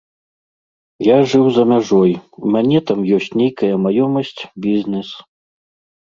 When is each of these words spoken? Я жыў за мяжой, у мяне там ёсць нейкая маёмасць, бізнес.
Я 1.07 1.17
жыў 1.33 1.43
за 1.57 1.63
мяжой, 1.71 2.11
у 2.43 2.53
мяне 2.55 2.79
там 2.91 2.99
ёсць 3.17 3.27
нейкая 3.41 3.69
маёмасць, 3.85 4.33
бізнес. 4.65 5.07